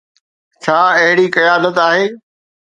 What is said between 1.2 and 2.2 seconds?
قيادت آهي؟